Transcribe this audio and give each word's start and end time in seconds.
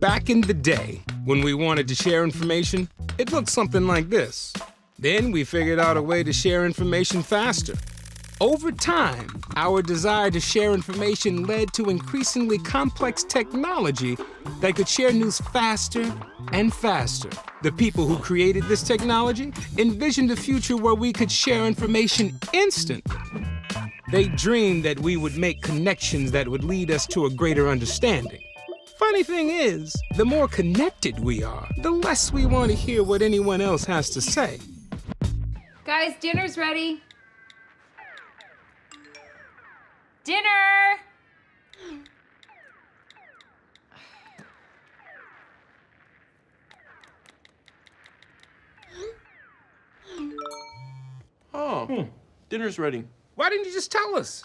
Back 0.00 0.30
in 0.30 0.40
the 0.40 0.54
day, 0.54 1.02
when 1.26 1.42
we 1.42 1.52
wanted 1.52 1.86
to 1.88 1.94
share 1.94 2.24
information, 2.24 2.88
it 3.18 3.32
looked 3.32 3.50
something 3.50 3.86
like 3.86 4.08
this. 4.08 4.54
Then 4.98 5.30
we 5.30 5.44
figured 5.44 5.78
out 5.78 5.98
a 5.98 6.02
way 6.02 6.22
to 6.22 6.32
share 6.32 6.64
information 6.64 7.22
faster. 7.22 7.74
Over 8.40 8.72
time, 8.72 9.28
our 9.56 9.82
desire 9.82 10.30
to 10.30 10.40
share 10.40 10.72
information 10.72 11.44
led 11.44 11.74
to 11.74 11.90
increasingly 11.90 12.56
complex 12.56 13.24
technology 13.24 14.16
that 14.62 14.76
could 14.76 14.88
share 14.88 15.12
news 15.12 15.38
faster 15.52 16.10
and 16.52 16.72
faster. 16.72 17.28
The 17.62 17.72
people 17.72 18.06
who 18.06 18.16
created 18.16 18.64
this 18.64 18.82
technology 18.82 19.52
envisioned 19.76 20.30
a 20.30 20.36
future 20.36 20.78
where 20.78 20.94
we 20.94 21.12
could 21.12 21.30
share 21.30 21.66
information 21.66 22.38
instantly. 22.54 23.16
They 24.10 24.28
dreamed 24.28 24.86
that 24.86 24.98
we 24.98 25.18
would 25.18 25.36
make 25.36 25.60
connections 25.60 26.30
that 26.32 26.48
would 26.48 26.64
lead 26.64 26.90
us 26.90 27.06
to 27.08 27.26
a 27.26 27.30
greater 27.30 27.68
understanding. 27.68 28.40
Funny 29.00 29.22
thing 29.22 29.48
is, 29.48 29.96
the 30.16 30.26
more 30.26 30.46
connected 30.46 31.18
we 31.20 31.42
are, 31.42 31.66
the 31.78 31.90
less 31.90 32.34
we 32.34 32.44
want 32.44 32.70
to 32.70 32.76
hear 32.76 33.02
what 33.02 33.22
anyone 33.22 33.62
else 33.62 33.82
has 33.86 34.10
to 34.10 34.20
say. 34.20 34.58
Guys, 35.86 36.12
dinner's 36.20 36.58
ready. 36.58 37.02
Dinner! 40.22 40.98
Oh, 51.54 51.86
hmm. 51.86 52.02
dinner's 52.50 52.78
ready. 52.78 53.04
Why 53.34 53.48
didn't 53.48 53.64
you 53.64 53.72
just 53.72 53.90
tell 53.90 54.14
us? 54.16 54.42